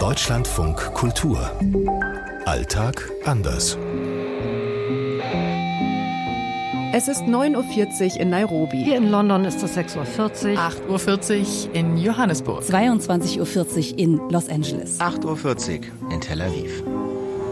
Deutschlandfunk 0.00 0.94
Kultur. 0.94 1.50
Alltag 2.46 3.10
anders. 3.26 3.76
Es 6.94 7.06
ist 7.06 7.24
9.40 7.24 8.14
Uhr 8.14 8.20
in 8.20 8.30
Nairobi. 8.30 8.82
Hier 8.82 8.96
in 8.96 9.10
London 9.10 9.44
ist 9.44 9.62
es 9.62 9.76
6.40 9.76 10.54
Uhr. 10.54 10.58
8.40 10.96 11.68
Uhr 11.68 11.74
in 11.74 11.98
Johannesburg. 11.98 12.62
22.40 12.62 13.92
Uhr 13.92 13.98
in 13.98 14.16
Los 14.30 14.48
Angeles. 14.48 14.98
8.40 15.00 15.80
Uhr 15.80 16.10
in 16.10 16.20
Tel 16.22 16.40
Aviv. 16.40 16.82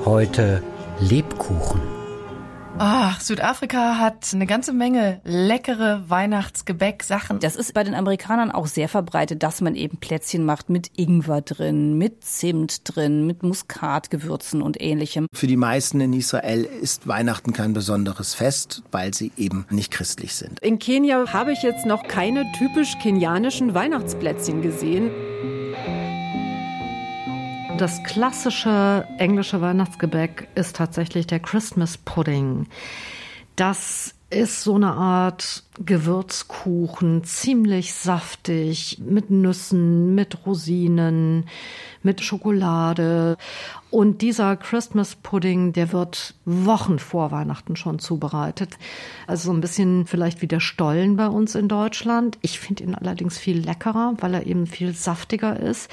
Heute 0.06 0.62
Lebkuchen. 1.00 1.97
Ach, 2.80 3.20
Südafrika 3.20 3.98
hat 3.98 4.30
eine 4.32 4.46
ganze 4.46 4.72
Menge 4.72 5.20
leckere 5.24 6.04
Weihnachtsgebäck-Sachen. 6.06 7.40
Das 7.40 7.56
ist 7.56 7.74
bei 7.74 7.82
den 7.82 7.94
Amerikanern 7.94 8.52
auch 8.52 8.68
sehr 8.68 8.88
verbreitet, 8.88 9.42
dass 9.42 9.60
man 9.60 9.74
eben 9.74 9.98
Plätzchen 9.98 10.44
macht 10.44 10.70
mit 10.70 10.92
Ingwer 10.96 11.40
drin, 11.40 11.98
mit 11.98 12.22
Zimt 12.22 12.82
drin, 12.84 13.26
mit 13.26 13.42
Muskatgewürzen 13.42 14.62
und 14.62 14.80
ähnlichem. 14.80 15.26
Für 15.34 15.48
die 15.48 15.56
meisten 15.56 16.00
in 16.00 16.12
Israel 16.12 16.62
ist 16.62 17.08
Weihnachten 17.08 17.52
kein 17.52 17.72
besonderes 17.72 18.34
Fest, 18.34 18.84
weil 18.92 19.12
sie 19.12 19.32
eben 19.36 19.66
nicht 19.70 19.90
christlich 19.90 20.36
sind. 20.36 20.60
In 20.60 20.78
Kenia 20.78 21.32
habe 21.32 21.52
ich 21.52 21.62
jetzt 21.62 21.84
noch 21.84 22.06
keine 22.06 22.44
typisch 22.52 22.96
kenianischen 23.02 23.74
Weihnachtsplätzchen 23.74 24.62
gesehen. 24.62 25.10
Das 27.78 28.02
klassische 28.02 29.06
englische 29.18 29.60
Weihnachtsgebäck 29.60 30.48
ist 30.56 30.74
tatsächlich 30.74 31.28
der 31.28 31.38
Christmas 31.38 31.96
Pudding. 31.96 32.66
Das 33.54 34.16
ist 34.30 34.64
so 34.64 34.74
eine 34.74 34.94
Art 34.94 35.62
Gewürzkuchen, 35.78 37.22
ziemlich 37.22 37.94
saftig, 37.94 38.98
mit 39.06 39.30
Nüssen, 39.30 40.16
mit 40.16 40.44
Rosinen, 40.44 41.46
mit 42.02 42.20
Schokolade. 42.20 43.36
Und 43.90 44.20
dieser 44.20 44.56
Christmas 44.56 45.14
Pudding, 45.14 45.72
der 45.72 45.92
wird 45.92 46.34
Wochen 46.44 46.98
vor 46.98 47.30
Weihnachten 47.30 47.74
schon 47.74 47.98
zubereitet. 47.98 48.76
Also 49.26 49.46
so 49.46 49.52
ein 49.52 49.62
bisschen 49.62 50.04
vielleicht 50.06 50.42
wie 50.42 50.46
der 50.46 50.60
Stollen 50.60 51.16
bei 51.16 51.26
uns 51.26 51.54
in 51.54 51.68
Deutschland. 51.68 52.38
Ich 52.42 52.58
finde 52.58 52.84
ihn 52.84 52.94
allerdings 52.94 53.38
viel 53.38 53.58
leckerer, 53.58 54.14
weil 54.20 54.34
er 54.34 54.46
eben 54.46 54.66
viel 54.66 54.94
saftiger 54.94 55.58
ist. 55.58 55.90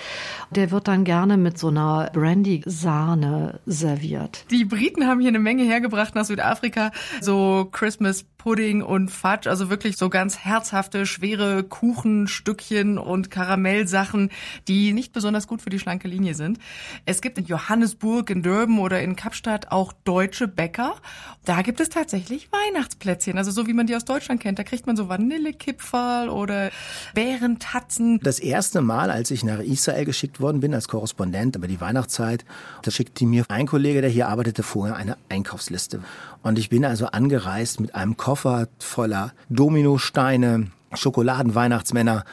Der 0.52 0.72
wird 0.72 0.90
dann 0.90 1.06
gerne 1.06 1.38
mit 1.38 1.58
so 1.58 1.70
einer 1.70 2.10
Brandy-Sahne 2.12 3.60
serviert. 3.66 4.46
Die 4.52 4.66
Briten 4.66 5.08
haben 5.08 5.22
hier 5.22 5.30
eine 5.30 5.40
Menge 5.40 5.64
hergebracht 5.64 6.16
nach 6.16 6.26
Südafrika. 6.26 6.92
So 7.22 7.70
Christmas 7.72 8.26
Pudding 8.46 8.84
und 8.84 9.10
Fudge, 9.10 9.50
also 9.50 9.72
wirklich 9.72 9.98
so 9.98 10.08
ganz 10.08 10.38
herzhafte, 10.38 11.08
schwere 11.08 11.64
Kuchenstückchen 11.64 13.00
und 13.00 13.32
Karamellsachen, 13.32 14.30
die 14.68 14.94
nicht 14.94 15.14
besonders 15.14 15.48
gut 15.48 15.64
für 15.64 15.72
die 15.72 15.80
schlanke 15.80 16.08
Linie 16.08 16.36
sind. 16.36 16.60
Es 17.08 17.22
gibt 17.22 17.40
in 17.40 17.46
Johannesburg, 17.46 18.30
in 18.30 18.44
Durban 18.44 18.78
oder 18.78 19.02
in 19.02 19.16
Kapstadt 19.16 19.72
auch 19.72 19.94
deutsche 20.04 20.48
Bäcker. 20.48 20.94
Da 21.44 21.64
gibt 21.64 21.80
es 21.80 21.90
tatsächlich 21.90 22.50
Weihnachtsplätzchen, 22.52 23.36
also 23.40 23.50
so 23.50 23.66
wie 23.66 23.74
man 23.74 23.88
die 23.88 23.96
aus 23.96 24.06
Deutschland 24.06 24.42
kennt. 24.42 24.60
Da 24.60 24.64
kriegt 24.64 24.86
man 24.86 24.96
so 24.96 25.10
Vanillekipferl 25.10 26.30
oder 26.30 26.70
Bärentatzen. 27.16 28.20
Das 28.22 28.38
erste 28.38 28.82
Mal, 28.82 29.10
als 29.10 29.32
ich 29.32 29.44
nach 29.44 29.58
Israel 29.58 30.06
geschickt 30.06 30.40
worden 30.40 30.60
bin 30.60 30.76
als 30.76 30.88
Korrespondent 30.88 31.56
über 31.56 31.68
die 31.68 31.82
Weihnachtszeit, 31.82 32.46
da 32.84 32.92
schickte 32.92 33.26
mir 33.26 33.44
ein 33.50 33.66
Kollege, 33.66 34.02
der 34.02 34.12
hier 34.12 34.28
arbeitete, 34.28 34.62
vorher 34.62 34.98
eine 34.98 35.18
Einkaufsliste. 35.30 36.02
Und 36.44 36.60
ich 36.60 36.70
bin 36.70 36.86
also 36.86 37.08
angereist 37.08 37.80
mit 37.80 37.96
einem 37.96 38.18
Koffer 38.36 38.68
voller 38.80 39.32
Dominosteine, 39.48 40.68
Schokoladenweihnachtsmänner 40.94 42.26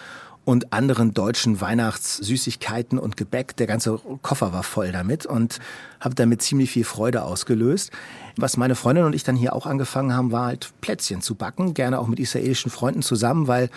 und 0.45 0.72
anderen 0.72 1.14
deutschen 1.14 1.61
Weihnachtssüßigkeiten 1.61 2.98
und 2.98 3.17
Gebäck. 3.17 3.56
Der 3.56 3.69
ganze 3.69 4.00
Koffer 4.20 4.53
war 4.53 4.64
voll 4.64 4.91
damit 4.91 5.27
und 5.27 5.61
habe 6.00 6.17
damit 6.17 6.42
ziemlich 6.42 6.73
viel 6.73 6.83
Freude 6.83 7.23
ausgelöst. 7.23 7.92
Was 8.36 8.56
meine 8.56 8.75
Freundin 8.75 9.05
und 9.05 9.14
ich 9.14 9.23
dann 9.23 9.36
hier 9.36 9.55
auch 9.55 9.64
angefangen 9.64 10.12
haben, 10.12 10.33
war 10.33 10.47
halt 10.47 10.73
Plätzchen 10.80 11.20
zu 11.20 11.36
backen, 11.36 11.73
gerne 11.73 12.01
auch 12.01 12.08
mit 12.08 12.18
israelischen 12.18 12.73
Freunden 12.73 13.02
zusammen, 13.02 13.46
weil 13.46 13.70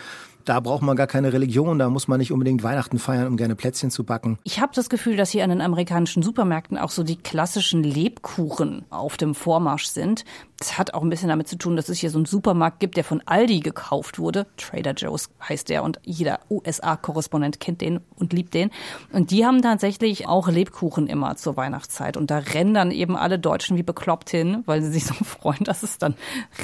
da 0.46 0.60
braucht 0.60 0.84
man 0.84 0.96
gar 0.96 1.08
keine 1.08 1.34
Religion, 1.34 1.80
da 1.80 1.90
muss 1.90 2.08
man 2.08 2.20
nicht 2.20 2.32
unbedingt 2.32 2.64
Weihnachten 2.64 3.00
feiern, 3.00 3.28
um 3.28 3.36
gerne 3.36 3.56
Plätzchen 3.56 3.90
zu 3.90 4.04
backen. 4.04 4.38
Ich 4.44 4.60
habe 4.62 4.72
das 4.76 4.90
Gefühl, 4.90 5.18
dass 5.18 5.32
hier 5.32 5.44
an 5.44 5.50
den 5.50 5.62
amerikanischen 5.62 6.24
Supermärkten 6.24 6.78
auch 6.78 6.92
so 6.92 7.04
die 7.04 7.18
klassischen 7.18 7.84
Lebkuchen 7.84 8.86
auf 8.92 9.18
dem 9.18 9.36
Vormarsch 9.36 9.88
sind. 9.88 10.24
Das 10.58 10.78
hat 10.78 10.94
auch 10.94 11.02
ein 11.02 11.10
bisschen 11.10 11.28
damit 11.28 11.50
zu 11.50 11.58
tun, 11.58 11.76
dass 11.76 11.90
es 11.90 11.98
hier 11.98 12.10
so 12.10 12.18
einen 12.18 12.26
Supermarkt 12.26 12.80
gibt, 12.80 12.96
der 12.96 13.04
von 13.04 13.22
Aldi 13.26 13.60
gekauft 13.60 14.20
wurde. 14.20 14.48
Trader 14.56 14.94
Joe's 14.94 15.30
heißt 15.48 15.68
der 15.68 15.84
und 15.84 16.00
jeder 16.04 16.40
USA-Korrespondent 16.50 17.60
kennt 17.60 17.82
den 17.82 18.00
und 18.16 18.32
liebt 18.32 18.54
den. 18.54 18.72
Und 19.12 19.32
die 19.32 19.46
haben 19.46 19.62
tatsächlich 19.62 20.30
auch 20.30 20.48
Lebkuchen 20.48 21.08
immer 21.08 21.36
zur 21.36 21.58
Weihnachtszeit. 21.58 22.16
Und 22.16 22.32
da 22.32 22.38
rennen 22.38 22.74
dann 22.74 22.92
eben 22.92 23.18
alle 23.18 23.38
Deutschen 23.38 23.76
wie 23.76 23.84
bekloppt 23.84 24.30
hin, 24.30 24.64
weil 24.66 24.82
sie 24.82 24.92
sich 24.92 25.06
so 25.06 25.14
freuen, 25.26 25.66
dass 25.66 25.84
es 25.84 25.98
dann 25.98 26.16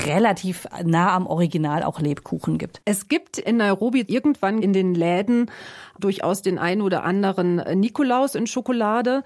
relativ 0.06 0.68
nah 0.86 1.14
am 1.14 1.28
Original 1.28 1.84
auch 1.84 2.00
Lebkuchen 2.00 2.58
gibt. 2.58 2.82
Es 2.86 3.10
gibt 3.10 3.38
in 3.40 3.58
Nairobi 3.58 4.06
irgendwann 4.08 4.62
in 4.62 4.72
den 4.72 4.96
Läden 4.96 5.52
durchaus 6.00 6.42
den 6.42 6.58
einen 6.58 6.82
oder 6.82 7.04
anderen 7.04 7.58
Nikolaus 7.80 8.36
in 8.36 8.48
Schokolade. 8.48 9.24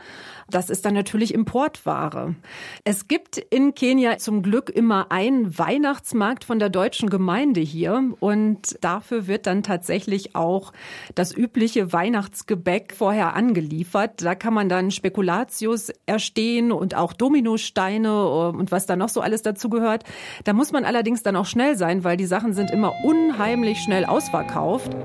Das 0.50 0.70
ist 0.70 0.86
dann 0.86 0.94
natürlich 0.94 1.34
Importware. 1.34 2.36
Es 2.84 3.08
gibt 3.08 3.38
in 3.38 3.74
Kenia 3.75 4.18
zum 4.18 4.42
Glück 4.56 4.70
immer 4.70 5.12
einen 5.12 5.60
Weihnachtsmarkt 5.60 6.46
von 6.46 6.60
der 6.60 6.70
deutschen 6.70 7.10
Gemeinde 7.10 7.60
hier 7.60 8.14
und 8.22 8.78
dafür 8.80 9.28
wird 9.28 9.48
dann 9.48 9.64
tatsächlich 9.64 10.34
auch 10.34 10.72
das 11.14 11.36
übliche 11.36 11.92
Weihnachtsgebäck 11.92 12.94
vorher 12.98 13.36
angeliefert. 13.36 14.22
Da 14.24 14.34
kann 14.34 14.54
man 14.54 14.70
dann 14.70 14.92
Spekulatius 14.92 15.92
erstehen 16.06 16.72
und 16.72 16.96
auch 16.96 17.12
Dominosteine 17.12 18.30
und 18.48 18.72
was 18.72 18.86
da 18.86 18.96
noch 18.96 19.10
so 19.10 19.20
alles 19.20 19.42
dazu 19.42 19.70
gehört. 19.70 20.06
Da 20.46 20.54
muss 20.54 20.72
man 20.72 20.86
allerdings 20.86 21.22
dann 21.22 21.36
auch 21.36 21.48
schnell 21.48 21.76
sein, 21.76 22.06
weil 22.06 22.16
die 22.16 22.26
Sachen 22.26 22.54
sind 22.54 22.72
immer 22.72 22.94
unheimlich 23.04 23.80
schnell 23.80 24.06
ausverkauft. 24.06 24.96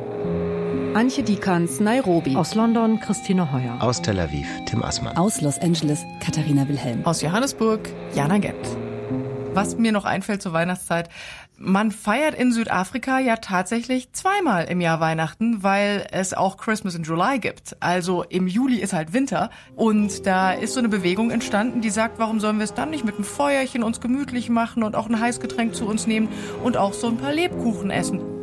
Antje 0.94 1.24
Dikans, 1.24 1.80
Nairobi. 1.80 2.36
Aus 2.36 2.54
London 2.54 3.00
Christine 3.00 3.52
Heuer. 3.52 3.78
Aus 3.80 4.00
Tel 4.00 4.20
Aviv 4.20 4.46
Tim 4.66 4.84
Assmann. 4.84 5.16
Aus 5.16 5.40
Los 5.40 5.58
Angeles 5.58 6.06
Katharina 6.20 6.68
Wilhelm. 6.68 7.04
Aus 7.04 7.20
Johannesburg 7.20 7.80
Jana 8.14 8.38
Gent. 8.38 8.89
Was 9.52 9.76
mir 9.76 9.90
noch 9.90 10.04
einfällt 10.04 10.42
zur 10.42 10.52
Weihnachtszeit, 10.52 11.08
man 11.58 11.90
feiert 11.90 12.34
in 12.34 12.52
Südafrika 12.52 13.18
ja 13.18 13.36
tatsächlich 13.36 14.12
zweimal 14.12 14.64
im 14.64 14.80
Jahr 14.80 15.00
Weihnachten, 15.00 15.62
weil 15.62 16.06
es 16.12 16.32
auch 16.32 16.56
Christmas 16.56 16.94
in 16.94 17.02
July 17.02 17.38
gibt. 17.38 17.76
Also 17.80 18.22
im 18.22 18.46
Juli 18.46 18.76
ist 18.76 18.92
halt 18.92 19.12
Winter 19.12 19.50
und 19.76 20.24
da 20.24 20.52
ist 20.52 20.74
so 20.74 20.78
eine 20.78 20.88
Bewegung 20.88 21.30
entstanden, 21.30 21.80
die 21.80 21.90
sagt, 21.90 22.18
warum 22.18 22.40
sollen 22.40 22.58
wir 22.58 22.64
es 22.64 22.74
dann 22.74 22.90
nicht 22.90 23.04
mit 23.04 23.16
einem 23.16 23.24
Feuerchen 23.24 23.82
uns 23.82 24.00
gemütlich 24.00 24.48
machen 24.48 24.82
und 24.82 24.96
auch 24.96 25.08
ein 25.08 25.20
Heißgetränk 25.20 25.74
zu 25.74 25.86
uns 25.86 26.06
nehmen 26.06 26.28
und 26.62 26.76
auch 26.76 26.94
so 26.94 27.08
ein 27.08 27.18
paar 27.18 27.32
Lebkuchen 27.32 27.90
essen. 27.90 28.39